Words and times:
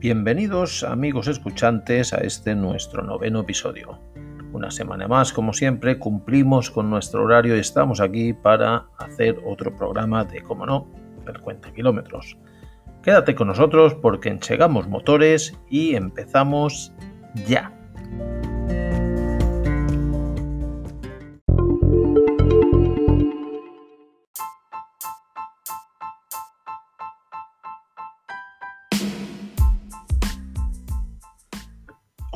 Bienvenidos 0.00 0.82
amigos 0.82 1.28
escuchantes 1.28 2.14
a 2.14 2.22
este 2.22 2.54
nuestro 2.54 3.02
noveno 3.02 3.40
episodio. 3.40 3.98
Una 4.50 4.70
semana 4.70 5.06
más, 5.06 5.30
como 5.30 5.52
siempre, 5.52 5.98
cumplimos 5.98 6.70
con 6.70 6.88
nuestro 6.88 7.22
horario 7.22 7.54
y 7.54 7.60
estamos 7.60 8.00
aquí 8.00 8.32
para 8.32 8.86
hacer 8.96 9.38
otro 9.44 9.76
programa 9.76 10.24
de, 10.24 10.40
como 10.40 10.64
no, 10.64 10.90
el 11.26 11.38
cuenta 11.42 11.70
kilómetros. 11.74 12.38
Quédate 13.02 13.34
con 13.34 13.48
nosotros 13.48 13.92
porque 13.92 14.30
enchegamos 14.30 14.88
motores 14.88 15.54
y 15.68 15.94
empezamos 15.94 16.94
ya. 17.46 17.70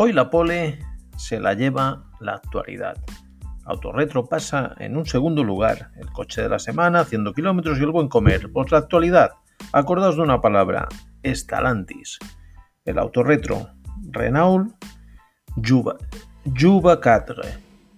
Hoy 0.05 0.13
la 0.13 0.29
pole 0.29 0.81
se 1.17 1.41
la 1.41 1.55
lleva 1.55 2.05
la 2.21 2.35
actualidad. 2.35 3.03
Autorretro 3.65 4.27
pasa 4.27 4.75
en 4.79 4.99
un 4.99 5.07
segundo 5.07 5.43
lugar, 5.43 5.93
el 5.97 6.11
coche 6.11 6.43
de 6.43 6.51
la 6.51 6.59
semana, 6.59 7.01
haciendo 7.01 7.33
kilómetros 7.33 7.79
y 7.79 7.85
el 7.85 7.91
buen 7.91 8.09
comer. 8.09 8.53
Por 8.53 8.71
la 8.71 8.77
actualidad, 8.77 9.31
acordaos 9.73 10.17
de 10.17 10.21
una 10.21 10.43
palabra, 10.43 10.89
Estalantis. 11.23 12.19
El 12.85 12.99
autorretro 12.99 13.71
Renault 14.11 14.75
Juba, 15.67 15.97
Juba 16.55 17.01
4 17.01 17.43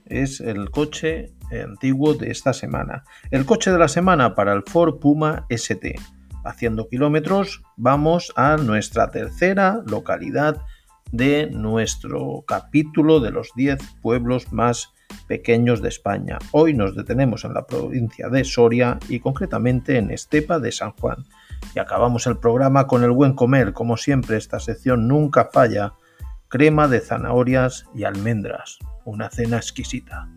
es 0.04 0.40
el 0.40 0.70
coche 0.70 1.34
antiguo 1.60 2.14
de 2.14 2.30
esta 2.30 2.52
semana. 2.52 3.02
El 3.32 3.44
coche 3.44 3.72
de 3.72 3.80
la 3.80 3.88
semana 3.88 4.36
para 4.36 4.52
el 4.52 4.62
Ford 4.64 5.00
Puma 5.00 5.44
ST. 5.48 5.96
Haciendo 6.44 6.88
kilómetros, 6.88 7.64
vamos 7.76 8.32
a 8.36 8.58
nuestra 8.58 9.10
tercera 9.10 9.82
localidad 9.88 10.62
de 11.12 11.48
nuestro 11.50 12.44
capítulo 12.46 13.20
de 13.20 13.30
los 13.30 13.50
10 13.54 13.78
pueblos 14.02 14.52
más 14.52 14.92
pequeños 15.26 15.82
de 15.82 15.88
España. 15.88 16.38
Hoy 16.52 16.74
nos 16.74 16.94
detenemos 16.94 17.44
en 17.44 17.54
la 17.54 17.66
provincia 17.66 18.28
de 18.28 18.44
Soria 18.44 18.98
y 19.08 19.20
concretamente 19.20 19.98
en 19.98 20.10
Estepa 20.10 20.58
de 20.58 20.72
San 20.72 20.92
Juan. 20.92 21.24
Y 21.74 21.78
acabamos 21.78 22.26
el 22.26 22.38
programa 22.38 22.86
con 22.86 23.02
el 23.02 23.10
buen 23.10 23.34
comer, 23.34 23.72
como 23.72 23.96
siempre 23.96 24.36
esta 24.36 24.60
sección 24.60 25.08
nunca 25.08 25.48
falla, 25.52 25.94
crema 26.48 26.88
de 26.88 27.00
zanahorias 27.00 27.86
y 27.94 28.04
almendras, 28.04 28.78
una 29.04 29.30
cena 29.30 29.56
exquisita. 29.56 30.28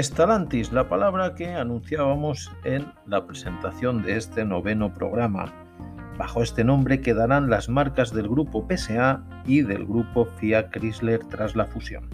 Estalantis, 0.00 0.72
la 0.72 0.88
palabra 0.88 1.34
que 1.34 1.48
anunciábamos 1.48 2.50
en 2.64 2.86
la 3.06 3.26
presentación 3.26 4.02
de 4.02 4.16
este 4.16 4.46
noveno 4.46 4.94
programa. 4.94 5.52
Bajo 6.16 6.42
este 6.42 6.64
nombre 6.64 7.02
quedarán 7.02 7.50
las 7.50 7.68
marcas 7.68 8.10
del 8.14 8.26
grupo 8.26 8.66
PSA 8.66 9.22
y 9.44 9.60
del 9.60 9.84
grupo 9.84 10.24
Fiat 10.24 10.70
Chrysler 10.70 11.20
tras 11.26 11.54
la 11.54 11.66
fusión. 11.66 12.08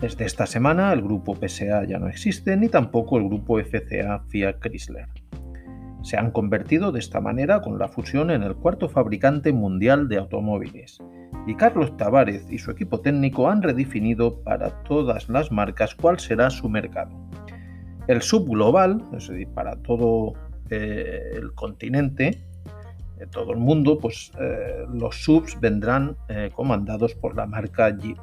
Desde 0.00 0.26
esta 0.26 0.46
semana 0.46 0.92
el 0.92 1.02
grupo 1.02 1.34
PSA 1.34 1.86
ya 1.86 1.98
no 1.98 2.06
existe 2.06 2.56
ni 2.56 2.68
tampoco 2.68 3.18
el 3.18 3.24
grupo 3.24 3.58
FCA 3.58 4.20
Fiat 4.28 4.60
Chrysler. 4.60 5.08
Se 6.04 6.18
han 6.18 6.30
convertido 6.30 6.92
de 6.92 7.00
esta 7.00 7.20
manera 7.20 7.62
con 7.62 7.78
la 7.78 7.88
fusión 7.88 8.30
en 8.30 8.42
el 8.42 8.54
cuarto 8.54 8.88
fabricante 8.90 9.52
mundial 9.52 10.06
de 10.06 10.18
automóviles 10.18 11.00
y 11.46 11.54
Carlos 11.54 11.96
Tavares 11.96 12.46
y 12.50 12.58
su 12.58 12.70
equipo 12.70 13.00
técnico 13.00 13.48
han 13.48 13.62
redefinido 13.62 14.42
para 14.42 14.82
todas 14.84 15.28
las 15.30 15.50
marcas 15.50 15.94
cuál 15.94 16.18
será 16.18 16.50
su 16.50 16.68
mercado. 16.68 17.10
El 18.06 18.20
subglobal, 18.20 19.02
es 19.16 19.28
decir, 19.28 19.48
para 19.48 19.76
todo 19.76 20.34
eh, 20.68 21.32
el 21.34 21.54
continente, 21.54 22.38
de 23.16 23.26
todo 23.26 23.52
el 23.52 23.58
mundo, 23.58 23.98
pues 23.98 24.30
eh, 24.38 24.84
los 24.92 25.24
subs 25.24 25.58
vendrán 25.58 26.16
eh, 26.28 26.50
comandados 26.54 27.14
por 27.14 27.34
la 27.34 27.46
marca 27.46 27.96
Jeep. 27.96 28.18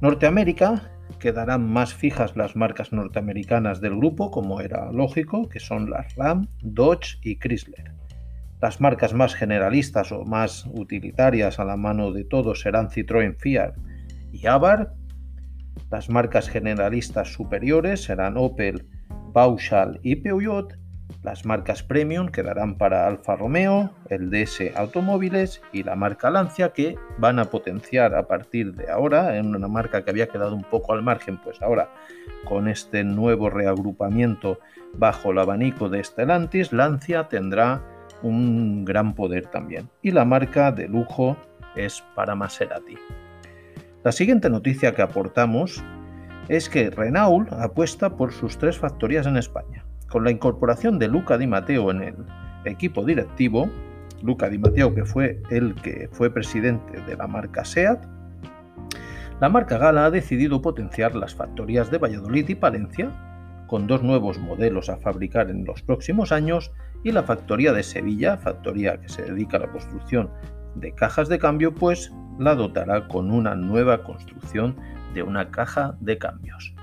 Norteamérica 0.00 0.90
quedarán 1.18 1.68
más 1.68 1.94
fijas 1.94 2.36
las 2.36 2.56
marcas 2.56 2.92
norteamericanas 2.92 3.80
del 3.80 3.96
grupo, 3.96 4.30
como 4.30 4.60
era 4.60 4.90
lógico, 4.92 5.48
que 5.48 5.60
son 5.60 5.90
las 5.90 6.14
Ram, 6.16 6.48
Dodge 6.62 7.18
y 7.22 7.38
Chrysler. 7.38 7.92
Las 8.60 8.80
marcas 8.80 9.14
más 9.14 9.34
generalistas 9.34 10.10
o 10.10 10.24
más 10.24 10.66
utilitarias 10.72 11.60
a 11.60 11.64
la 11.64 11.76
mano 11.76 12.12
de 12.12 12.24
todos 12.24 12.60
serán 12.60 12.88
Citroën 12.88 13.36
Fiat 13.36 13.74
y 14.32 14.46
Abarth. 14.46 14.92
Las 15.90 16.10
marcas 16.10 16.48
generalistas 16.48 17.32
superiores 17.32 18.02
serán 18.02 18.36
Opel, 18.36 18.86
Pauschal 19.32 20.00
y 20.02 20.16
Peugeot. 20.16 20.76
Las 21.22 21.44
marcas 21.44 21.82
premium 21.82 22.28
quedarán 22.28 22.76
para 22.76 23.06
Alfa 23.06 23.36
Romeo, 23.36 23.90
el 24.08 24.30
DS 24.30 24.76
Automóviles 24.76 25.60
y 25.72 25.82
la 25.82 25.96
marca 25.96 26.30
Lancia 26.30 26.72
que 26.72 26.96
van 27.18 27.38
a 27.38 27.46
potenciar 27.46 28.14
a 28.14 28.28
partir 28.28 28.74
de 28.74 28.90
ahora 28.90 29.36
en 29.36 29.54
una 29.54 29.68
marca 29.68 30.04
que 30.04 30.10
había 30.10 30.28
quedado 30.28 30.54
un 30.54 30.64
poco 30.64 30.92
al 30.92 31.02
margen, 31.02 31.38
pues 31.38 31.60
ahora 31.60 31.90
con 32.44 32.68
este 32.68 33.04
nuevo 33.04 33.50
reagrupamiento 33.50 34.58
bajo 34.94 35.32
el 35.32 35.38
abanico 35.38 35.88
de 35.88 36.04
Stellantis, 36.04 36.72
Lancia 36.72 37.28
tendrá 37.28 37.82
un 38.22 38.84
gran 38.84 39.14
poder 39.14 39.46
también. 39.46 39.88
Y 40.02 40.12
la 40.12 40.24
marca 40.24 40.72
de 40.72 40.88
lujo 40.88 41.36
es 41.74 42.02
para 42.14 42.34
Maserati. 42.34 42.96
La 44.04 44.12
siguiente 44.12 44.48
noticia 44.50 44.94
que 44.94 45.02
aportamos 45.02 45.82
es 46.48 46.68
que 46.68 46.90
Renault 46.90 47.52
apuesta 47.52 48.16
por 48.16 48.32
sus 48.32 48.56
tres 48.58 48.78
factorías 48.78 49.26
en 49.26 49.36
España. 49.36 49.87
Con 50.08 50.24
la 50.24 50.30
incorporación 50.30 50.98
de 50.98 51.08
Luca 51.08 51.36
Di 51.36 51.46
Matteo 51.46 51.90
en 51.90 52.02
el 52.02 52.14
equipo 52.64 53.04
directivo, 53.04 53.70
Luca 54.22 54.48
Di 54.48 54.58
Matteo 54.58 54.94
que 54.94 55.04
fue 55.04 55.42
el 55.50 55.74
que 55.74 56.08
fue 56.12 56.30
presidente 56.30 57.00
de 57.02 57.16
la 57.16 57.26
marca 57.26 57.64
SEAT, 57.64 58.04
la 59.40 59.48
marca 59.48 59.78
Gala 59.78 60.06
ha 60.06 60.10
decidido 60.10 60.60
potenciar 60.62 61.14
las 61.14 61.34
factorías 61.34 61.90
de 61.90 61.98
Valladolid 61.98 62.48
y 62.48 62.54
Palencia 62.56 63.12
con 63.68 63.86
dos 63.86 64.02
nuevos 64.02 64.38
modelos 64.38 64.88
a 64.88 64.96
fabricar 64.96 65.50
en 65.50 65.64
los 65.64 65.82
próximos 65.82 66.32
años 66.32 66.72
y 67.04 67.12
la 67.12 67.22
factoría 67.22 67.72
de 67.72 67.84
Sevilla, 67.84 68.38
factoría 68.38 69.00
que 69.00 69.08
se 69.08 69.22
dedica 69.22 69.58
a 69.58 69.60
la 69.60 69.70
construcción 69.70 70.30
de 70.74 70.92
cajas 70.92 71.28
de 71.28 71.38
cambio, 71.38 71.74
pues 71.74 72.12
la 72.38 72.54
dotará 72.54 73.06
con 73.06 73.30
una 73.30 73.54
nueva 73.54 74.02
construcción 74.02 74.74
de 75.14 75.22
una 75.22 75.50
caja 75.50 75.96
de 76.00 76.18
cambios. 76.18 76.74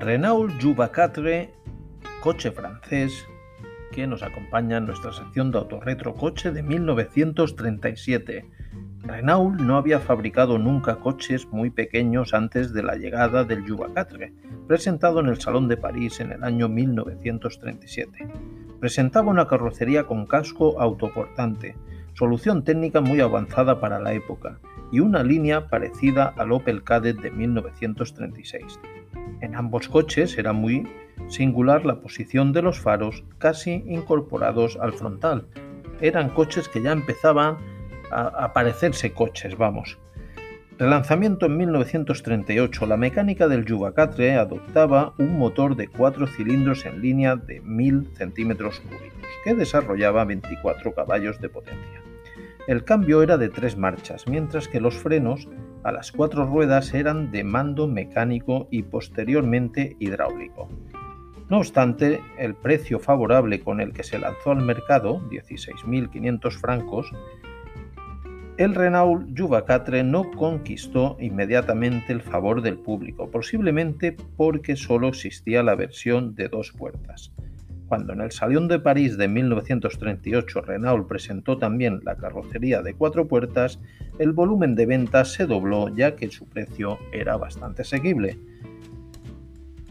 Renault 0.00 0.50
Juba 0.58 0.90
coche 2.22 2.50
francés 2.52 3.26
que 3.92 4.06
nos 4.06 4.22
acompaña 4.22 4.78
en 4.78 4.86
nuestra 4.86 5.12
sección 5.12 5.50
de 5.50 5.58
autorretro 5.58 6.14
coche 6.14 6.52
de 6.52 6.62
1937. 6.62 8.46
Renault 9.02 9.60
no 9.60 9.76
había 9.76 10.00
fabricado 10.00 10.56
nunca 10.56 10.96
coches 10.96 11.46
muy 11.48 11.68
pequeños 11.68 12.32
antes 12.32 12.72
de 12.72 12.82
la 12.82 12.96
llegada 12.96 13.44
del 13.44 13.68
Juba 13.68 13.88
4, 13.92 14.20
presentado 14.66 15.20
en 15.20 15.26
el 15.26 15.38
Salón 15.38 15.68
de 15.68 15.76
París 15.76 16.18
en 16.20 16.32
el 16.32 16.44
año 16.44 16.70
1937. 16.70 18.26
Presentaba 18.80 19.30
una 19.30 19.48
carrocería 19.48 20.06
con 20.06 20.24
casco 20.24 20.80
autoportante, 20.80 21.76
solución 22.14 22.64
técnica 22.64 23.02
muy 23.02 23.20
avanzada 23.20 23.80
para 23.80 24.00
la 24.00 24.14
época, 24.14 24.60
y 24.90 25.00
una 25.00 25.22
línea 25.22 25.68
parecida 25.68 26.32
al 26.38 26.52
Opel 26.52 26.82
Kadett 26.84 27.20
de 27.20 27.30
1936. 27.30 28.80
En 29.40 29.54
ambos 29.54 29.88
coches 29.88 30.36
era 30.38 30.52
muy 30.52 30.86
singular 31.28 31.84
la 31.84 32.00
posición 32.00 32.52
de 32.52 32.62
los 32.62 32.80
faros 32.80 33.24
casi 33.38 33.84
incorporados 33.86 34.78
al 34.80 34.92
frontal. 34.92 35.46
Eran 36.00 36.30
coches 36.30 36.68
que 36.68 36.82
ya 36.82 36.92
empezaban 36.92 37.58
a, 38.10 38.52
parecerse 38.52 39.12
coches, 39.12 39.56
vamos. 39.56 39.98
Relanzamiento 40.78 41.46
en 41.46 41.58
1938, 41.58 42.86
la 42.86 42.96
mecánica 42.96 43.48
del 43.48 43.64
4 43.66 44.40
adoptaba 44.40 45.12
un 45.18 45.38
motor 45.38 45.76
de 45.76 45.88
4 45.88 46.26
cilindros 46.26 46.86
en 46.86 47.02
línea 47.02 47.36
de 47.36 47.60
1000 47.60 48.10
centímetros 48.14 48.80
cúbicos, 48.80 49.28
que 49.44 49.54
desarrollaba 49.54 50.24
24 50.24 50.94
caballos 50.94 51.38
de 51.40 51.50
potencia. 51.50 52.09
El 52.66 52.84
cambio 52.84 53.22
era 53.22 53.38
de 53.38 53.48
tres 53.48 53.76
marchas, 53.76 54.26
mientras 54.28 54.68
que 54.68 54.80
los 54.80 54.96
frenos 54.96 55.48
a 55.82 55.92
las 55.92 56.12
cuatro 56.12 56.46
ruedas 56.46 56.92
eran 56.94 57.32
de 57.32 57.42
mando 57.44 57.88
mecánico 57.88 58.68
y 58.70 58.82
posteriormente 58.82 59.96
hidráulico. 59.98 60.68
No 61.48 61.58
obstante, 61.58 62.20
el 62.38 62.54
precio 62.54 63.00
favorable 63.00 63.60
con 63.60 63.80
el 63.80 63.92
que 63.92 64.04
se 64.04 64.18
lanzó 64.18 64.52
al 64.52 64.62
mercado, 64.62 65.20
16.500 65.30 66.52
francos, 66.52 67.10
el 68.56 68.74
Renault 68.74 69.26
Juva 69.36 69.64
4 69.64 70.04
no 70.04 70.30
conquistó 70.32 71.16
inmediatamente 71.18 72.12
el 72.12 72.20
favor 72.20 72.60
del 72.60 72.76
público, 72.76 73.30
posiblemente 73.30 74.14
porque 74.36 74.76
solo 74.76 75.08
existía 75.08 75.62
la 75.62 75.74
versión 75.74 76.34
de 76.34 76.48
dos 76.48 76.70
puertas. 76.70 77.32
Cuando 77.90 78.12
en 78.12 78.20
el 78.20 78.30
Salón 78.30 78.68
de 78.68 78.78
París 78.78 79.18
de 79.18 79.26
1938 79.26 80.60
Renault 80.60 81.08
presentó 81.08 81.58
también 81.58 81.98
la 82.04 82.14
carrocería 82.14 82.82
de 82.82 82.94
cuatro 82.94 83.26
puertas, 83.26 83.80
el 84.20 84.30
volumen 84.30 84.76
de 84.76 84.86
ventas 84.86 85.32
se 85.32 85.44
dobló 85.44 85.88
ya 85.88 86.14
que 86.14 86.30
su 86.30 86.48
precio 86.48 87.00
era 87.12 87.36
bastante 87.36 87.82
asequible. 87.82 88.38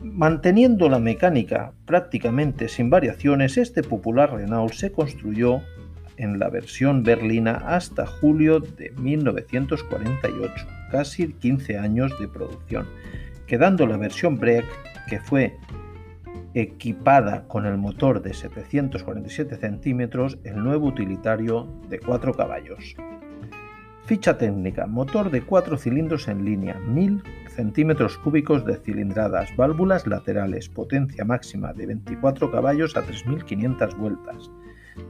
Manteniendo 0.01 0.87
la 0.87 0.99
mecánica 0.99 1.73
prácticamente 1.85 2.69
sin 2.69 2.89
variaciones, 2.89 3.57
este 3.57 3.83
popular 3.83 4.33
Renault 4.33 4.71
se 4.71 4.93
construyó 4.93 5.59
en 6.15 6.39
la 6.39 6.47
versión 6.47 7.03
berlina 7.03 7.55
hasta 7.67 8.05
julio 8.05 8.61
de 8.61 8.91
1948, 8.91 10.67
casi 10.89 11.33
15 11.33 11.77
años 11.77 12.17
de 12.17 12.29
producción, 12.29 12.87
quedando 13.45 13.85
la 13.85 13.97
versión 13.97 14.39
Break, 14.39 14.63
que 15.09 15.19
fue 15.19 15.57
equipada 16.53 17.47
con 17.47 17.65
el 17.65 17.77
motor 17.77 18.21
de 18.21 18.33
747 18.33 19.55
centímetros, 19.57 20.37
el 20.43 20.63
nuevo 20.63 20.87
utilitario 20.87 21.67
de 21.89 21.99
4 21.99 22.33
caballos. 22.33 22.95
Ficha 24.05 24.37
técnica, 24.37 24.87
motor 24.87 25.29
de 25.29 25.43
4 25.43 25.77
cilindros 25.77 26.27
en 26.27 26.43
línea, 26.43 26.79
1000 26.79 27.21
centímetros 27.49 28.17
cúbicos 28.17 28.65
de 28.65 28.77
cilindradas, 28.77 29.55
válvulas 29.55 30.07
laterales, 30.07 30.69
potencia 30.69 31.25
máxima 31.25 31.73
de 31.73 31.85
24 31.85 32.49
caballos 32.51 32.97
a 32.97 33.03
3500 33.03 33.95
vueltas, 33.97 34.49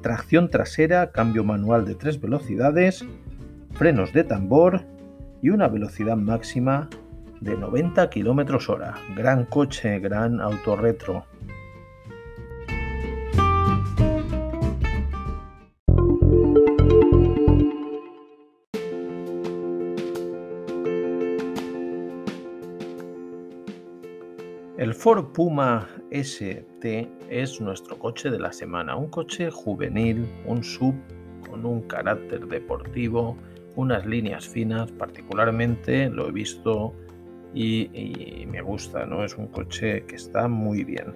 tracción 0.01 0.49
trasera, 0.49 1.11
cambio 1.11 1.43
manual 1.43 1.85
de 1.85 1.95
tres 1.95 2.19
velocidades, 2.19 3.05
frenos 3.71 4.11
de 4.11 4.23
tambor 4.25 4.85
y 5.41 5.49
una 5.51 5.67
velocidad 5.69 6.17
máxima 6.17 6.89
de 7.39 7.55
90 7.55 8.09
km 8.09 8.69
hora. 8.69 8.95
Gran 9.15 9.45
coche, 9.45 9.99
gran 9.99 10.41
autorretro. 10.41 11.25
Ford 24.99 25.27
Puma 25.31 25.87
ST 26.11 27.09
es 27.29 27.61
nuestro 27.61 27.97
coche 27.97 28.29
de 28.29 28.37
la 28.37 28.51
semana, 28.51 28.97
un 28.97 29.07
coche 29.07 29.49
juvenil, 29.49 30.27
un 30.45 30.61
sub 30.61 30.93
con 31.49 31.65
un 31.65 31.83
carácter 31.83 32.45
deportivo, 32.47 33.37
unas 33.77 34.05
líneas 34.05 34.45
finas, 34.45 34.91
particularmente 34.91 36.09
lo 36.09 36.27
he 36.27 36.33
visto 36.33 36.93
y, 37.53 38.45
me 38.51 38.61
gusta, 38.61 39.05
¿no? 39.05 39.23
Es 39.23 39.37
un 39.37 39.47
coche 39.47 40.03
que 40.03 40.17
está 40.17 40.49
muy 40.49 40.83
bien. 40.83 41.13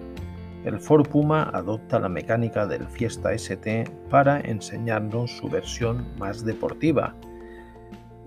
El 0.64 0.80
Ford 0.80 1.06
Puma 1.06 1.50
adopta 1.52 1.98
la 1.98 2.08
mecánica 2.08 2.66
del 2.66 2.86
Fiesta 2.86 3.34
ST 3.34 3.84
para 4.08 4.40
enseñarnos 4.40 5.30
su 5.36 5.50
versión 5.50 6.06
más 6.18 6.42
deportiva, 6.42 7.14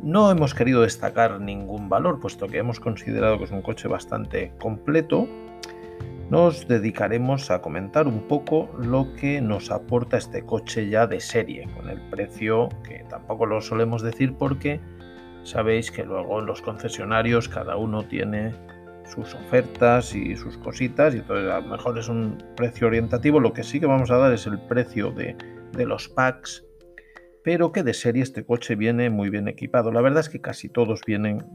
no 0.02 0.30
hemos 0.30 0.54
querido 0.54 0.84
destacar 0.84 1.42
ningún 1.42 1.90
valor, 1.90 2.20
puesto 2.20 2.46
que 2.46 2.60
hemos 2.60 2.80
considerado 2.80 3.40
que 3.40 3.46
es 3.46 3.52
un 3.52 3.64
coche 3.64 3.88
bastante 3.88 4.54
completo. 4.60 5.28
Nos 6.30 6.68
dedicaremos 6.68 7.52
a 7.52 7.62
comentar 7.62 8.08
un 8.08 8.28
poco 8.28 8.70
lo 8.78 9.14
que 9.16 9.40
nos 9.40 9.72
aporta 9.72 10.18
este 10.18 10.44
coche 10.44 10.90
ya 10.90 11.08
de 11.08 11.22
serie, 11.22 11.70
con 11.76 11.90
el 11.90 12.02
precio 12.10 12.68
que 12.84 13.06
tampoco 13.10 13.46
lo 13.46 13.62
solemos 13.62 14.02
decir 14.02 14.36
porque 14.38 14.82
sabéis 15.44 15.90
que 15.90 16.04
luego 16.04 16.40
en 16.40 16.46
los 16.46 16.62
concesionarios 16.62 17.48
cada 17.48 17.78
uno 17.78 18.04
tiene 18.04 18.54
sus 19.06 19.34
ofertas 19.36 20.14
y 20.14 20.36
sus 20.36 20.58
cositas 20.58 21.16
y 21.16 21.20
entonces 21.20 21.50
a 21.50 21.62
lo 21.62 21.68
mejor 21.68 21.98
es 21.98 22.10
un 22.10 22.44
precio 22.58 22.88
orientativo. 22.88 23.40
Lo 23.40 23.54
que 23.54 23.64
sí 23.64 23.80
que 23.80 23.86
vamos 23.86 24.12
a 24.12 24.18
dar 24.18 24.34
es 24.34 24.46
el 24.48 24.60
precio 24.60 25.12
de, 25.12 25.38
de 25.72 25.86
los 25.86 26.10
packs 26.10 26.68
pero 27.48 27.72
que 27.72 27.82
de 27.82 27.94
serie 27.94 28.24
este 28.24 28.44
coche 28.44 28.76
viene 28.76 29.10
muy 29.10 29.30
bien 29.30 29.48
equipado. 29.48 29.90
La 29.94 30.02
verdad 30.02 30.20
es 30.20 30.28
que 30.28 30.42
casi 30.42 30.68
todos 30.68 31.00
vienen 31.08 31.46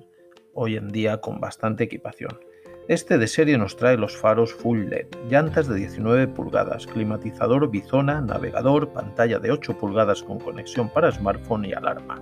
hoy 0.55 0.77
en 0.77 0.89
día 0.89 1.21
con 1.21 1.39
bastante 1.39 1.85
equipación. 1.85 2.41
Este 2.88 3.17
de 3.17 3.29
serie 3.29 3.56
nos 3.56 3.76
trae 3.76 3.96
los 3.96 4.17
faros 4.17 4.52
full 4.52 4.88
LED, 4.88 5.06
llantas 5.31 5.69
de 5.69 5.76
19 5.76 6.26
pulgadas, 6.26 6.88
climatizador 6.88 7.70
bizona, 7.70 8.20
navegador, 8.20 8.93
pantalla 8.93 9.38
de 9.38 9.52
8 9.52 9.79
pulgadas 9.79 10.25
con 10.25 10.40
conexión 10.40 10.88
para 10.88 11.12
smartphone 11.12 11.67
y 11.67 11.73
alarma. 11.73 12.20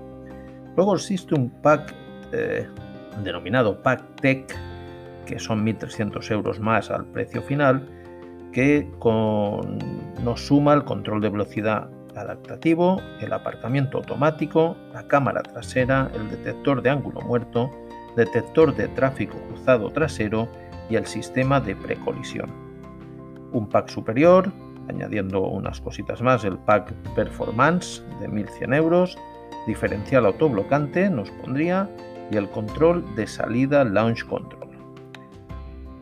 Luego 0.77 0.97
existe 0.97 1.35
un 1.35 1.49
pack 1.63 1.95
eh, 2.33 2.69
denominado 3.25 3.83
Pack 3.83 4.21
Tech, 4.21 4.55
que 5.25 5.39
son 5.39 5.65
1.300 5.65 6.31
euros 6.31 6.61
más 6.61 6.91
al 6.91 7.07
precio 7.07 7.41
final, 7.41 7.89
que 8.53 8.87
nos 10.23 10.47
suma 10.47 10.75
el 10.75 10.85
control 10.85 11.23
de 11.23 11.31
velocidad 11.31 11.89
adaptativo, 12.17 13.01
el 13.21 13.33
aparcamiento 13.33 13.99
automático, 13.99 14.77
la 14.93 15.07
cámara 15.07 15.43
trasera, 15.43 16.11
el 16.15 16.29
detector 16.29 16.83
de 16.83 16.91
ángulo 16.91 17.23
muerto, 17.23 17.71
detector 18.17 18.75
de 18.75 18.89
tráfico 18.89 19.39
cruzado 19.49 19.91
trasero 19.91 20.49
y 20.89 20.97
el 20.97 21.07
sistema 21.07 21.61
de 21.61 21.77
precolisión. 21.77 22.51
Un 23.53 23.69
pack 23.69 23.89
superior, 23.89 24.53
añadiendo 24.89 25.41
unas 25.43 25.81
cositas 25.81 26.21
más, 26.23 26.45
el 26.45 26.59
pack 26.59 26.93
Performance 27.15 28.03
de 28.21 28.29
1100 28.29 28.75
euros, 28.75 29.19
diferencial 29.67 30.27
autoblocante 30.27 31.11
nos 31.11 31.31
pondría 31.31 31.89
y 32.31 32.37
el 32.37 32.49
control 32.49 33.05
de 33.15 33.27
salida 33.27 33.85
Launch 33.85 34.25
Control. 34.27 34.70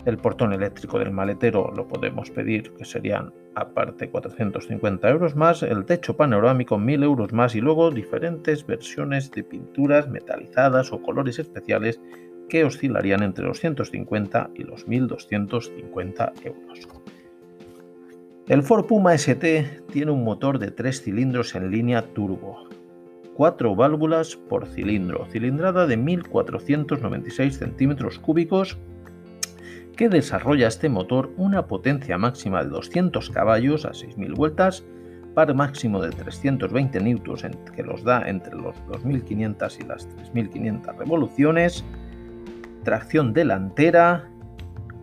El 0.04 0.16
portón 0.16 0.52
eléctrico 0.52 0.98
del 0.98 1.10
maletero 1.10 1.72
lo 1.74 1.86
podemos 1.86 2.30
pedir, 2.30 2.72
que 2.74 2.84
serían 2.84 3.32
aparte 3.54 4.08
450 4.08 5.08
euros 5.10 5.34
más, 5.34 5.62
el 5.62 5.84
techo 5.84 6.16
panorámico 6.16 6.78
1000 6.78 7.02
euros 7.02 7.32
más 7.32 7.54
y 7.54 7.60
luego 7.60 7.90
diferentes 7.90 8.64
versiones 8.64 9.30
de 9.32 9.42
pinturas 9.42 10.08
metalizadas 10.08 10.92
o 10.92 11.02
colores 11.02 11.38
especiales 11.38 12.00
que 12.48 12.64
oscilarían 12.64 13.22
entre 13.22 13.44
los 13.44 13.60
150 13.60 14.50
y 14.54 14.62
los 14.62 14.86
1250 14.88 16.32
euros. 16.44 16.88
El 18.46 18.62
Ford 18.62 18.86
Puma 18.86 19.12
ST 19.12 19.82
tiene 19.92 20.10
un 20.10 20.24
motor 20.24 20.58
de 20.58 20.70
3 20.70 21.02
cilindros 21.02 21.54
en 21.54 21.70
línea 21.70 22.02
turbo, 22.14 22.66
4 23.34 23.76
válvulas 23.76 24.36
por 24.36 24.66
cilindro, 24.66 25.26
cilindrada 25.26 25.86
de 25.86 25.96
1496 25.98 27.58
centímetros 27.58 28.18
cúbicos 28.18 28.78
que 29.98 30.08
desarrolla 30.08 30.68
este 30.68 30.88
motor 30.88 31.32
una 31.36 31.66
potencia 31.66 32.16
máxima 32.18 32.62
de 32.62 32.70
200 32.70 33.30
caballos 33.30 33.84
a 33.84 33.90
6.000 33.90 34.36
vueltas, 34.36 34.84
par 35.34 35.52
máximo 35.54 36.00
de 36.00 36.10
320 36.10 37.00
newtons 37.00 37.42
que 37.74 37.82
los 37.82 38.04
da 38.04 38.28
entre 38.28 38.54
los 38.54 38.76
2.500 38.86 39.80
y 39.80 39.86
las 39.86 40.08
3.500 40.32 40.96
revoluciones, 40.96 41.84
tracción 42.84 43.32
delantera, 43.32 44.30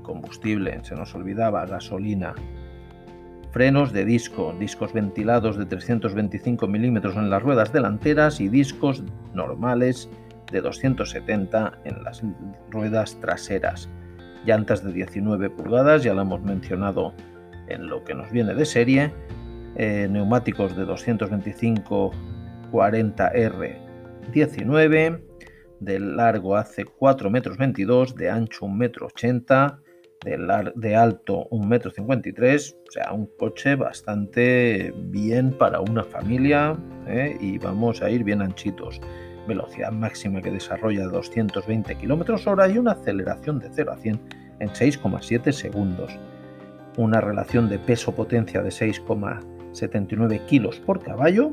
combustible, 0.01 0.79
se 0.83 0.95
nos 0.95 1.13
olvidaba, 1.13 1.65
gasolina, 1.65 2.33
frenos 3.51 3.91
de 3.91 4.05
disco, 4.05 4.55
discos 4.57 4.93
ventilados 4.93 5.57
de 5.57 5.65
325 5.65 6.67
milímetros 6.67 7.17
en 7.17 7.29
las 7.29 7.43
ruedas 7.43 7.73
delanteras 7.73 8.39
y 8.39 8.47
discos 8.47 9.03
normales 9.33 10.09
de 10.53 10.61
270 10.61 11.79
en 11.83 12.01
las 12.01 12.23
ruedas 12.71 13.19
traseras 13.19 13.89
llantas 14.45 14.83
de 14.83 14.93
19 14.93 15.49
pulgadas, 15.49 16.03
ya 16.03 16.13
lo 16.13 16.21
hemos 16.21 16.41
mencionado 16.41 17.13
en 17.67 17.87
lo 17.87 18.03
que 18.03 18.13
nos 18.13 18.31
viene 18.31 18.53
de 18.53 18.65
serie, 18.65 19.11
eh, 19.75 20.07
neumáticos 20.09 20.75
de 20.75 20.85
225 20.85 22.11
40R 22.71 23.77
19, 24.31 25.23
de 25.79 25.99
largo 25.99 26.55
hace 26.55 26.85
4 26.85 27.29
metros 27.29 27.57
22, 27.57 28.15
de 28.15 28.29
ancho 28.29 28.65
1 28.65 28.75
metro 28.75 29.07
80, 29.07 29.79
de, 30.23 30.71
de 30.75 30.95
alto 30.95 31.47
1 31.51 31.67
metro 31.67 31.91
53, 31.91 32.77
o 32.87 32.91
sea, 32.91 33.13
un 33.13 33.27
coche 33.37 33.75
bastante 33.75 34.93
bien 35.09 35.51
para 35.57 35.81
una 35.81 36.03
familia 36.03 36.77
¿eh? 37.07 37.37
y 37.39 37.57
vamos 37.57 38.01
a 38.01 38.09
ir 38.09 38.23
bien 38.23 38.41
anchitos 38.41 38.99
velocidad 39.47 39.91
máxima 39.91 40.41
que 40.41 40.51
desarrolla 40.51 41.05
220 41.05 41.95
km 41.95 42.47
hora 42.47 42.67
y 42.67 42.77
una 42.77 42.91
aceleración 42.91 43.59
de 43.59 43.69
0 43.71 43.91
a 43.91 43.97
100 43.97 44.19
en 44.59 44.69
6,7 44.69 45.51
segundos. 45.51 46.17
Una 46.97 47.21
relación 47.21 47.69
de 47.69 47.79
peso-potencia 47.79 48.61
de 48.61 48.69
6,79 48.69 50.41
kg 50.47 50.85
por 50.85 51.03
caballo 51.03 51.51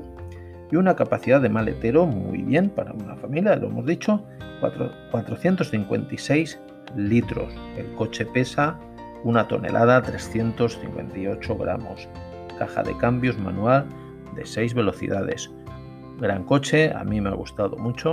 y 0.71 0.77
una 0.77 0.97
capacidad 0.97 1.41
de 1.41 1.49
maletero 1.49 2.07
muy 2.07 2.43
bien 2.43 2.71
para 2.71 2.93
una 2.93 3.17
familia, 3.17 3.57
lo 3.57 3.67
hemos 3.67 3.87
dicho, 3.87 4.25
456 4.61 6.61
litros. 6.97 7.53
El 7.77 7.93
coche 7.95 8.27
pesa 8.27 8.79
una 9.25 9.49
tonelada 9.49 10.03
358 10.03 11.57
gramos. 11.57 12.09
Caja 12.59 12.83
de 12.83 12.97
cambios 12.97 13.39
manual 13.39 13.87
de 14.35 14.47
6 14.47 14.75
velocidades 14.75 15.51
Gran 16.21 16.45
coche, 16.45 16.93
a 16.93 17.05
mí 17.05 17.21
me 17.21 17.31
ha 17.31 17.35
gustado 17.35 17.77
mucho 17.77 18.13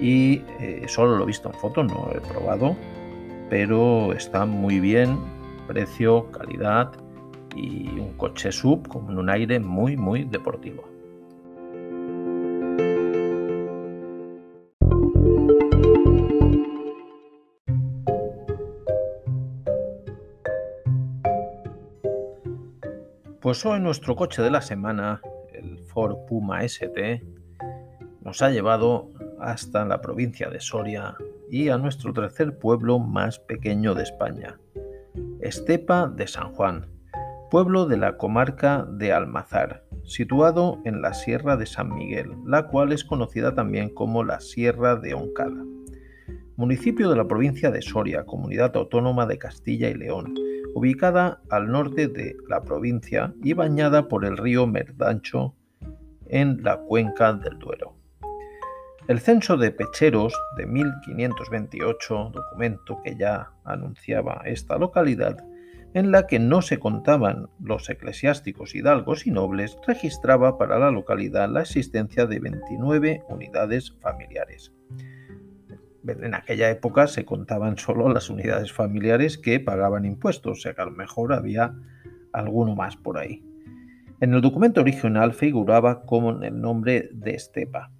y 0.00 0.42
eh, 0.60 0.84
solo 0.86 1.16
lo 1.16 1.24
he 1.24 1.26
visto 1.26 1.48
en 1.48 1.54
fotos, 1.54 1.86
no 1.86 2.08
lo 2.10 2.16
he 2.16 2.20
probado, 2.20 2.76
pero 3.48 4.12
está 4.12 4.44
muy 4.44 4.80
bien, 4.80 5.18
precio, 5.66 6.30
calidad 6.30 6.92
y 7.54 7.88
un 7.98 8.12
coche 8.16 8.52
sub 8.52 8.86
con 8.88 9.16
un 9.16 9.30
aire 9.30 9.58
muy 9.58 9.96
muy 9.96 10.24
deportivo. 10.24 10.84
Pues 23.46 23.64
hoy 23.64 23.78
nuestro 23.78 24.16
coche 24.16 24.42
de 24.42 24.50
la 24.50 24.60
semana, 24.60 25.20
Puma 26.26 26.62
ST, 26.62 27.24
nos 28.22 28.42
ha 28.42 28.50
llevado 28.50 29.10
hasta 29.40 29.84
la 29.86 30.02
provincia 30.02 30.50
de 30.50 30.60
Soria 30.60 31.16
y 31.50 31.70
a 31.70 31.78
nuestro 31.78 32.12
tercer 32.12 32.58
pueblo 32.58 32.98
más 32.98 33.38
pequeño 33.38 33.94
de 33.94 34.02
España, 34.02 34.60
Estepa 35.40 36.08
de 36.08 36.26
San 36.26 36.52
Juan, 36.52 36.86
pueblo 37.50 37.86
de 37.86 37.96
la 37.96 38.18
comarca 38.18 38.86
de 38.90 39.12
Almazar, 39.12 39.84
situado 40.04 40.82
en 40.84 41.00
la 41.00 41.14
Sierra 41.14 41.56
de 41.56 41.64
San 41.64 41.94
Miguel, 41.94 42.32
la 42.44 42.66
cual 42.66 42.92
es 42.92 43.02
conocida 43.02 43.54
también 43.54 43.88
como 43.88 44.22
la 44.22 44.40
Sierra 44.40 44.96
de 44.96 45.14
Oncada. 45.14 45.64
Municipio 46.56 47.08
de 47.08 47.16
la 47.16 47.26
provincia 47.26 47.70
de 47.70 47.80
Soria, 47.80 48.26
comunidad 48.26 48.76
autónoma 48.76 49.24
de 49.24 49.38
Castilla 49.38 49.88
y 49.88 49.94
León, 49.94 50.34
ubicada 50.74 51.40
al 51.48 51.70
norte 51.70 52.08
de 52.08 52.36
la 52.48 52.62
provincia 52.62 53.34
y 53.42 53.54
bañada 53.54 54.08
por 54.08 54.26
el 54.26 54.36
río 54.36 54.66
Merdancho 54.66 55.54
en 56.28 56.62
la 56.62 56.78
cuenca 56.78 57.32
del 57.32 57.58
Duero. 57.58 57.96
El 59.08 59.20
censo 59.20 59.56
de 59.56 59.70
Pecheros 59.70 60.34
de 60.56 60.66
1528, 60.66 62.30
documento 62.32 63.00
que 63.04 63.16
ya 63.16 63.52
anunciaba 63.64 64.42
esta 64.44 64.78
localidad, 64.78 65.36
en 65.94 66.10
la 66.10 66.26
que 66.26 66.38
no 66.38 66.60
se 66.60 66.78
contaban 66.78 67.48
los 67.60 67.88
eclesiásticos 67.88 68.74
hidalgos 68.74 69.26
y 69.26 69.30
nobles, 69.30 69.78
registraba 69.86 70.58
para 70.58 70.78
la 70.78 70.90
localidad 70.90 71.48
la 71.48 71.62
existencia 71.62 72.26
de 72.26 72.40
29 72.40 73.22
unidades 73.28 73.96
familiares 74.00 74.72
en 76.08 76.34
aquella 76.34 76.70
época 76.70 77.06
se 77.06 77.24
contaban 77.24 77.78
solo 77.78 78.08
las 78.08 78.30
unidades 78.30 78.72
familiares 78.72 79.38
que 79.38 79.60
pagaban 79.60 80.04
impuestos, 80.04 80.58
o 80.58 80.60
sea 80.60 80.74
que 80.74 80.82
a 80.82 80.86
lo 80.86 80.92
mejor 80.92 81.32
había 81.32 81.74
alguno 82.32 82.74
más 82.74 82.96
por 82.96 83.18
ahí. 83.18 83.44
En 84.18 84.32
el 84.32 84.40
documento 84.40 84.80
original 84.80 85.34
figuraba 85.34 86.00
como 86.00 86.42
el 86.42 86.58
nombre 86.58 87.10
de 87.12 87.32
Estepa. 87.32 87.90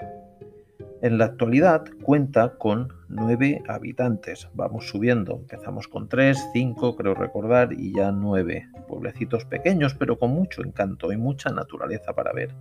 En 1.02 1.18
la 1.18 1.26
actualidad 1.26 1.85
cuenta 2.02 2.54
con 2.56 2.88
nueve 3.11 3.62
habitantes. 3.68 4.49
Vamos 4.54 4.88
subiendo. 4.88 5.35
Empezamos 5.35 5.88
con 5.88 6.08
tres, 6.08 6.42
cinco, 6.54 6.96
creo 6.96 7.12
recordar, 7.12 7.75
y 7.75 7.94
ya 7.94 8.12
nueve. 8.12 8.66
Pueblecitos 8.88 9.44
pequeños, 9.44 9.94
pero 9.94 10.18
con 10.18 10.30
mucho 10.30 10.64
encanto 10.64 11.12
y 11.12 11.18
mucha 11.18 11.50
naturaleza 11.50 12.14
para 12.14 12.32
ver. 12.32 12.54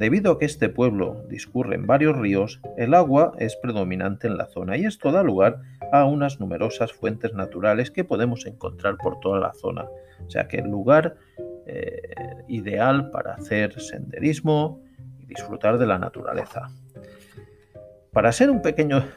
Debido 0.00 0.32
a 0.32 0.38
que 0.40 0.46
este 0.46 0.68
pueblo 0.68 1.24
discurre 1.28 1.76
en 1.76 1.86
varios 1.86 2.18
ríos, 2.18 2.60
el 2.76 2.94
agua 2.94 3.34
es 3.38 3.54
predominante 3.54 4.26
en 4.26 4.36
la 4.36 4.46
zona 4.46 4.76
y 4.76 4.84
esto 4.84 5.12
da 5.12 5.22
lugar 5.22 5.60
a 5.92 6.06
unas 6.06 6.40
numerosas 6.40 6.92
fuentes 6.92 7.34
naturales 7.34 7.92
que 7.92 8.02
podemos 8.02 8.46
encontrar 8.46 8.96
por 8.96 9.20
toda 9.20 9.38
la 9.38 9.52
zona. 9.52 9.84
O 10.26 10.30
sea 10.30 10.48
que 10.48 10.56
el 10.56 10.70
lugar 10.70 11.16
eh, 11.72 12.42
ideal 12.48 13.10
para 13.10 13.34
hacer 13.34 13.80
senderismo 13.80 14.82
y 15.20 15.26
disfrutar 15.26 15.78
de 15.78 15.86
la 15.86 15.98
naturaleza. 15.98 16.68
Para 18.12 18.32
ser 18.32 18.50
un, 18.50 18.60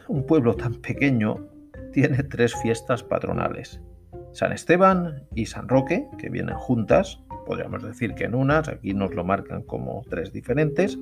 un 0.08 0.26
pueblo 0.28 0.56
tan 0.56 0.76
pequeño, 0.76 1.48
tiene 1.92 2.22
tres 2.22 2.54
fiestas 2.62 3.02
patronales. 3.02 3.82
San 4.34 4.52
Esteban 4.52 5.24
y 5.34 5.48
San 5.48 5.68
Roque, 5.68 6.08
que 6.20 6.30
vienen 6.30 6.56
juntas, 6.56 7.20
podríamos 7.48 7.82
decir 7.82 8.14
que 8.14 8.26
en 8.26 8.36
unas, 8.36 8.68
aquí 8.68 8.94
nos 8.94 9.16
lo 9.16 9.24
marcan 9.24 9.64
como 9.64 10.04
tres 10.08 10.32
diferentes, 10.32 11.00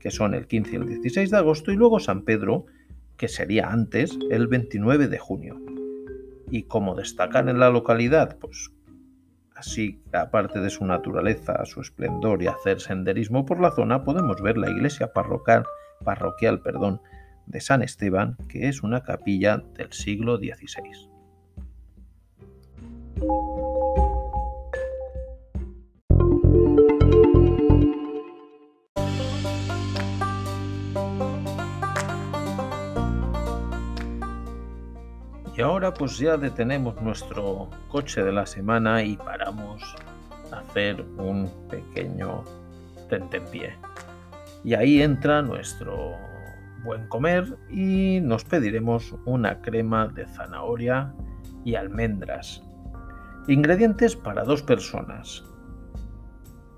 que 0.00 0.10
son 0.10 0.34
el 0.34 0.48
15 0.48 0.72
y 0.72 0.76
el 0.76 0.86
16 0.86 1.30
de 1.30 1.36
agosto, 1.36 1.70
y 1.70 1.76
luego 1.76 2.00
San 2.00 2.22
Pedro, 2.22 2.66
que 3.16 3.28
sería 3.28 3.70
antes, 3.70 4.18
el 4.30 4.48
29 4.48 5.06
de 5.06 5.18
junio. 5.18 5.60
Y 6.50 6.64
como 6.64 6.96
destacan 6.96 7.48
en 7.48 7.60
la 7.60 7.70
localidad, 7.70 8.36
pues 8.40 8.72
así, 9.58 10.02
aparte 10.12 10.60
de 10.60 10.70
su 10.70 10.84
naturaleza, 10.84 11.64
su 11.64 11.80
esplendor 11.80 12.42
y 12.42 12.46
hacer 12.46 12.80
senderismo 12.80 13.44
por 13.44 13.60
la 13.60 13.72
zona, 13.72 14.04
podemos 14.04 14.40
ver 14.40 14.56
la 14.56 14.70
iglesia 14.70 15.12
parroquial, 15.12 16.60
perdón, 16.62 17.00
de 17.46 17.60
San 17.60 17.82
Esteban, 17.82 18.36
que 18.48 18.68
es 18.68 18.82
una 18.82 19.02
capilla 19.02 19.64
del 19.74 19.92
siglo 19.92 20.36
XVI. 20.36 21.17
Y 35.58 35.60
ahora 35.60 35.92
pues 35.92 36.18
ya 36.18 36.36
detenemos 36.36 37.02
nuestro 37.02 37.68
coche 37.88 38.22
de 38.22 38.30
la 38.30 38.46
semana 38.46 39.02
y 39.02 39.16
paramos 39.16 39.82
a 40.52 40.60
hacer 40.60 41.04
un 41.16 41.50
pequeño 41.68 42.44
tentempié. 43.08 43.74
Y 44.62 44.74
ahí 44.74 45.02
entra 45.02 45.42
nuestro 45.42 46.12
buen 46.84 47.08
comer 47.08 47.58
y 47.68 48.20
nos 48.22 48.44
pediremos 48.44 49.16
una 49.24 49.60
crema 49.60 50.06
de 50.06 50.28
zanahoria 50.28 51.12
y 51.64 51.74
almendras. 51.74 52.62
Ingredientes 53.48 54.14
para 54.14 54.44
dos 54.44 54.62
personas. 54.62 55.42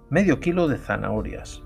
Medio 0.08 0.40
kilo 0.40 0.68
de 0.68 0.78
zanahorias. 0.78 1.62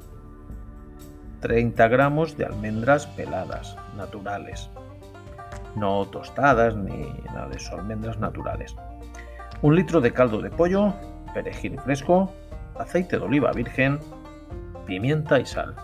30 1.43 1.87
gramos 1.87 2.37
de 2.37 2.47
almendras 2.47 3.07
peladas, 3.07 3.77
naturales 3.97 4.69
no 5.77 6.05
tostadas 6.07 6.77
ni 6.77 7.13
nada 7.27 7.49
de 7.49 7.57
eso, 7.57 7.77
almendras 7.77 8.19
naturales. 8.19 8.77
Un 9.63 9.77
litro 9.77 10.01
de 10.01 10.13
caldo 10.13 10.41
de 10.41 10.51
pollo, 10.51 10.93
perejil 11.33 11.79
fresco, 11.81 12.31
aceite 12.79 13.19
de 13.19 13.25
oliva 13.25 13.53
virgen, 13.53 13.99
pimienta 14.87 15.41
y 15.41 15.47
sal. 15.47 15.75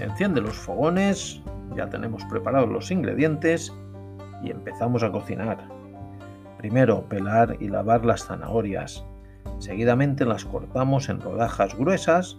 Enciende 0.00 0.40
los 0.40 0.56
fogones, 0.56 1.42
ya 1.76 1.88
tenemos 1.88 2.24
preparados 2.24 2.68
los 2.68 2.90
ingredientes 2.90 3.72
y 4.42 4.50
empezamos 4.50 5.02
a 5.02 5.10
cocinar. 5.10 5.58
Primero 6.58 7.02
pelar 7.08 7.56
y 7.60 7.68
lavar 7.68 8.04
las 8.04 8.26
zanahorias. 8.26 9.04
Seguidamente 9.58 10.24
las 10.24 10.44
cortamos 10.44 11.08
en 11.08 11.20
rodajas 11.20 11.76
gruesas 11.76 12.38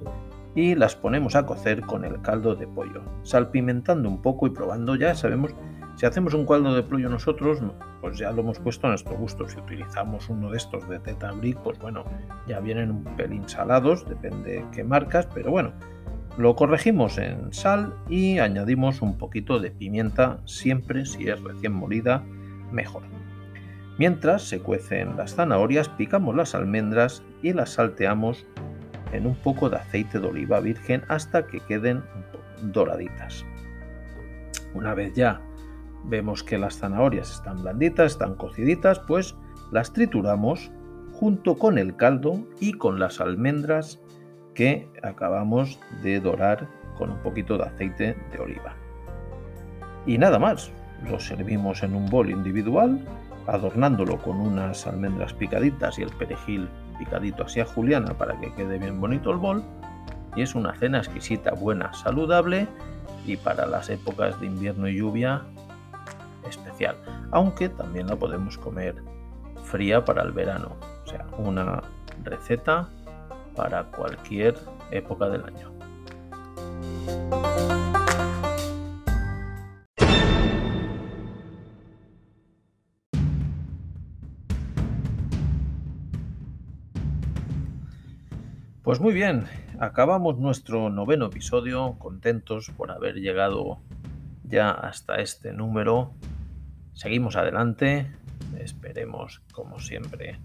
y 0.56 0.76
las 0.76 0.96
ponemos 0.96 1.36
a 1.36 1.46
cocer 1.46 1.82
con 1.82 2.04
el 2.06 2.22
caldo 2.22 2.56
de 2.56 2.68
pollo, 2.68 3.02
salpimentando 3.24 4.10
un 4.10 4.22
poco 4.22 4.48
y 4.48 4.50
probando. 4.50 4.96
Ya 4.96 5.16
sabemos 5.16 5.54
si 6.00 6.06
hacemos 6.06 6.34
un 6.34 6.46
caldo 6.46 6.74
de 6.74 6.82
pollo 6.82 7.10
nosotros, 7.10 7.60
pues 8.00 8.18
ya 8.18 8.32
lo 8.32 8.40
hemos 8.40 8.58
puesto 8.58 8.88
a 8.88 8.92
nuestro 8.92 9.18
gusto. 9.18 9.50
Si 9.50 9.60
utilizamos 9.60 10.30
uno 10.30 10.50
de 10.50 10.56
estos 10.56 10.88
de 10.88 10.98
Teta 10.98 11.34
Brick, 11.34 11.58
pues 11.58 11.78
bueno, 11.78 12.06
ya 12.48 12.62
vienen 12.62 12.90
un 12.90 13.04
pelín 13.18 13.50
salados, 13.50 14.08
depende 14.08 14.66
qué 14.72 14.86
marcas, 14.86 15.28
pero 15.34 15.52
bueno, 15.52 15.74
lo 16.38 16.56
corregimos 16.56 17.18
en 17.18 17.52
sal 17.52 17.94
y 18.08 18.40
añadimos 18.40 19.02
un 19.02 19.18
poquito 19.18 19.60
de 19.60 19.72
pimienta, 19.72 20.40
siempre 20.46 21.06
si 21.06 21.28
es 21.28 21.44
recién 21.44 21.74
molida, 21.74 22.24
mejor. 22.72 23.04
Mientras 23.98 24.44
se 24.44 24.62
cuecen 24.62 25.18
las 25.18 25.36
zanahorias, 25.36 25.90
picamos 25.90 26.34
las 26.34 26.56
almendras 26.56 27.24
y 27.42 27.52
las 27.52 27.72
salteamos 27.72 28.46
en 29.12 29.28
un 29.28 29.36
poco 29.36 29.70
de 29.70 29.76
aceite 29.76 30.18
de 30.18 30.28
oliva 30.28 30.62
virgen 30.62 31.04
hasta 31.10 31.46
que 31.46 31.60
queden 31.60 32.04
doraditas. 32.62 33.46
Una 34.74 34.94
vez 34.94 35.14
ya 35.14 35.42
vemos 36.06 36.44
que 36.44 36.58
las 36.58 36.78
zanahorias 36.78 37.32
están 37.32 37.62
blanditas, 37.62 38.14
están 38.14 38.36
cociditas, 38.36 39.00
pues 39.00 39.36
las 39.72 39.94
trituramos 39.94 40.72
junto 41.14 41.58
con 41.58 41.78
el 41.78 41.96
caldo 41.96 42.40
y 42.60 42.74
con 42.74 43.00
las 43.00 43.20
almendras 43.20 44.00
que 44.54 44.90
acabamos 45.04 45.80
de 46.02 46.20
dorar 46.20 46.68
con 46.98 47.12
un 47.12 47.20
poquito 47.20 47.58
de 47.58 47.64
aceite 47.64 48.18
de 48.32 48.40
oliva. 48.40 48.76
Y 50.06 50.18
nada 50.18 50.40
más, 50.40 50.72
lo 51.10 51.20
servimos 51.20 51.84
en 51.84 51.96
un 51.96 52.08
bol 52.08 52.30
individual, 52.30 53.00
adornándolo 53.48 54.18
con 54.18 54.40
unas 54.40 54.86
almendras 54.88 55.34
picaditas 55.34 56.00
y 56.00 56.04
el 56.04 56.10
perejil 56.12 56.70
picadito 56.98 57.44
así 57.44 57.60
a 57.60 57.66
juliana 57.66 58.14
para 58.18 58.40
que 58.40 58.54
quede 58.54 58.78
bien 58.78 59.00
bonito 59.00 59.32
el 59.32 59.38
bol. 59.38 59.64
Y 60.36 60.42
es 60.42 60.56
una 60.56 60.74
cena 60.76 61.00
exquisita, 61.00 61.52
buena, 61.52 61.94
saludable 61.94 62.68
y 63.26 63.38
para 63.38 63.66
las 63.66 63.90
épocas 63.90 64.40
de 64.40 64.48
invierno 64.48 64.88
y 64.88 64.98
lluvia 64.98 65.44
aunque 67.32 67.70
también 67.70 68.08
la 68.08 68.16
podemos 68.16 68.58
comer 68.58 68.96
fría 69.64 70.04
para 70.04 70.24
el 70.24 70.32
verano, 70.32 70.76
o 71.04 71.08
sea, 71.08 71.26
una 71.38 71.84
receta 72.24 72.90
para 73.56 73.84
cualquier 73.84 74.56
época 74.92 75.30
del 75.30 75.44
año. 75.44 75.80
Pues 88.90 89.00
muy 89.00 89.14
bien, 89.14 89.46
acabamos 89.80 90.40
nuestro 90.40 90.90
noveno 90.90 91.28
episodio, 91.28 91.98
contentos 92.00 92.72
por 92.76 92.90
haber 92.90 93.16
llegado 93.16 93.78
ya 94.44 94.72
hasta 94.72 95.18
este 95.18 95.54
número 95.54 96.16
Seguimos 97.00 97.38
adelante, 97.38 98.08
esperemos 98.60 99.42
como 99.54 99.80
siempre 99.80 100.38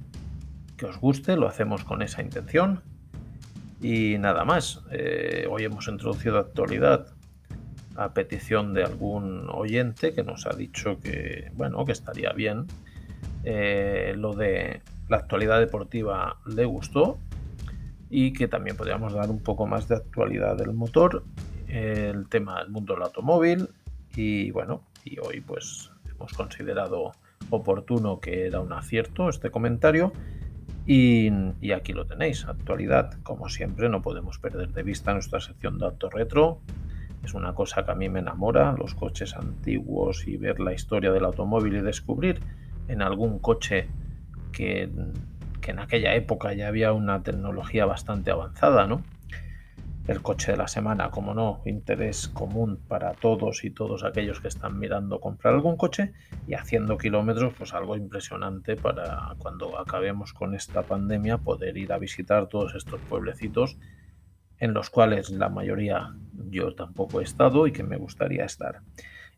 que 0.76 0.87
os 0.87 1.00
guste, 1.00 1.34
lo 1.34 1.49
hacemos 1.49 1.82
con 1.82 2.00
esa 2.00 2.23
intención. 2.23 2.80
Y 3.82 4.18
nada 4.18 4.44
más, 4.44 4.80
eh, 4.92 5.49
hoy 5.50 5.64
hemos 5.64 5.88
introducido 5.88 6.38
actualidad 6.38 7.08
a 7.96 8.14
petición 8.14 8.73
de 8.73 8.84
algún 8.84 9.49
oyente 9.50 10.14
que 10.14 10.23
nos 10.23 10.46
ha 10.46 10.54
dicho 10.54 11.00
que, 11.00 11.50
bueno, 11.54 11.84
que 11.84 11.90
estaría 11.90 12.32
bien. 12.32 12.68
Eh, 13.42 14.14
lo 14.16 14.32
de 14.32 14.80
la 15.08 15.16
actualidad 15.16 15.58
deportiva 15.58 16.37
le 16.46 16.66
gustó 16.66 17.18
y 18.11 18.32
que 18.32 18.46
también 18.46 18.76
podríamos 18.76 19.12
dar 19.12 19.28
un 19.28 19.42
poco 19.42 19.66
más 19.66 19.88
de 19.88 19.96
actualidad 19.96 20.56
del 20.56 20.73
motor, 20.73 21.25
el 21.66 22.28
tema 22.28 22.61
del 22.61 22.70
mundo 22.70 22.94
del 22.94 23.02
automóvil 23.02 23.70
y 24.14 24.52
bueno, 24.52 24.84
y 25.04 25.18
hoy 25.18 25.40
pues 25.40 25.90
considerado 26.33 27.12
oportuno 27.50 28.21
que 28.21 28.47
era 28.47 28.61
un 28.61 28.73
acierto 28.73 29.28
este 29.28 29.50
comentario 29.50 30.12
y, 30.87 31.31
y, 31.61 31.73
aquí 31.73 31.93
lo 31.93 32.07
tenéis, 32.07 32.45
actualidad, 32.47 33.14
como 33.23 33.49
siempre 33.49 33.88
no 33.88 34.02
podemos 34.02 34.38
perder 34.38 34.73
de 34.73 34.83
vista 34.83 35.12
nuestra 35.12 35.40
sección 35.40 35.78
de 35.78 35.87
auto 35.87 36.11
retro, 36.11 36.61
es 37.23 37.33
una 37.33 37.54
cosa 37.54 37.85
que 37.85 37.90
a 37.90 37.95
mí 37.95 38.11
me 38.11 38.21
enamora, 38.21 38.73
los 38.73 38.95
coches 38.95 39.35
antiguos 39.35 40.26
y 40.26 40.37
ver 40.37 40.61
la 40.61 40.75
historia 40.75 41.11
del 41.11 41.25
automóvil 41.25 41.76
y 41.76 41.81
descubrir 41.81 42.40
en 42.88 43.00
algún 43.00 43.38
coche 43.38 43.88
que 44.52 44.90
que 45.64 45.71
en 45.71 45.78
aquella 45.78 46.14
época 46.14 46.52
ya 46.52 46.69
había 46.69 46.93
una 46.93 47.23
tecnología 47.23 47.87
bastante 47.87 48.31
avanzada, 48.31 48.87
¿no? 48.87 49.02
El 50.06 50.20
coche 50.20 50.52
de 50.52 50.58
la 50.58 50.68
semana, 50.68 51.11
como 51.11 51.32
no, 51.32 51.62
interés 51.64 52.28
común 52.28 52.78
para 52.88 53.14
todos 53.14 53.64
y 53.64 53.70
todos 53.70 54.04
aquellos 54.04 54.38
que 54.38 54.49
están 54.49 54.78
mirando 54.78 55.18
comprar 55.18 55.54
algún 55.54 55.78
coche 55.78 56.12
y 56.46 56.52
haciendo 56.52 56.99
kilómetros, 56.99 57.54
pues 57.56 57.73
algo 57.73 57.96
impresionante 57.96 58.76
para 58.76 59.34
cuando 59.38 59.78
acabemos 59.78 60.34
con 60.34 60.54
esta 60.54 60.82
pandemia 60.82 61.38
poder 61.38 61.78
ir 61.78 61.90
a 61.90 61.99
visitar 61.99 62.49
todos 62.49 62.75
estos 62.75 63.00
pueblecitos 63.08 63.78
en 64.58 64.75
los 64.75 64.90
cuales 64.90 65.30
la 65.30 65.49
mayoría 65.49 66.14
yo 66.50 66.75
tampoco 66.75 67.23
he 67.23 67.25
estado 67.25 67.66
y 67.66 67.73
que 67.73 67.82
me 67.82 67.96
gustaría 67.96 68.44
estar. 68.44 68.82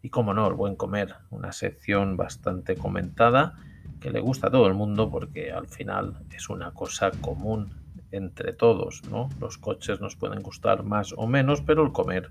Y 0.02 0.11
como 0.11 0.35
no, 0.35 0.49
el 0.49 0.54
buen 0.54 0.75
comer, 0.75 1.14
una 1.30 1.52
sección 1.52 2.16
bastante 2.16 2.75
comentada 2.75 3.54
que 4.00 4.11
le 4.11 4.18
gusta 4.18 4.49
a 4.49 4.50
todo 4.50 4.66
el 4.66 4.75
mundo 4.75 5.11
porque 5.11 5.52
al 5.52 5.68
final 5.68 6.25
es 6.35 6.49
una 6.49 6.73
cosa 6.73 7.12
común 7.20 7.86
entre 8.11 8.53
todos, 8.53 9.03
¿no? 9.11 9.29
Los 9.41 9.59
coches 9.59 10.01
nos 10.01 10.17
pueden 10.17 10.43
gustar 10.43 10.83
más 10.83 11.15
o 11.17 11.27
menos, 11.27 11.61
pero 11.63 11.85
el 11.85 11.93
comer 11.93 12.29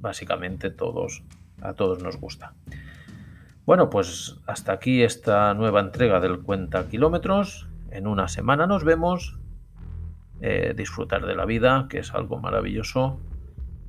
básicamente 0.00 0.70
todos 0.70 1.22
a 1.60 1.74
todos 1.74 2.02
nos 2.02 2.16
gusta. 2.16 2.54
Bueno, 3.66 3.90
pues 3.90 4.36
hasta 4.46 4.72
aquí 4.72 5.02
esta 5.02 5.52
nueva 5.54 5.80
entrega 5.80 6.20
del 6.20 6.40
cuenta 6.40 6.88
kilómetros. 6.88 7.68
En 7.90 8.06
una 8.06 8.28
semana 8.28 8.66
nos 8.66 8.84
vemos. 8.84 9.38
Eh, 10.40 10.72
disfrutar 10.76 11.26
de 11.26 11.34
la 11.34 11.44
vida, 11.44 11.86
que 11.90 11.98
es 11.98 12.14
algo 12.14 12.38
maravilloso. 12.38 13.20